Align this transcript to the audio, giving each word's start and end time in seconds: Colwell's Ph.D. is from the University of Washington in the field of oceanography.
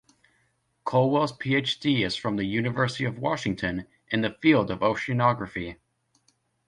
Colwell's 0.83 1.31
Ph.D. 1.31 2.03
is 2.03 2.15
from 2.15 2.35
the 2.35 2.43
University 2.45 3.05
of 3.05 3.19
Washington 3.19 3.85
in 4.09 4.21
the 4.21 4.35
field 4.41 4.71
of 4.71 4.79
oceanography. 4.79 5.77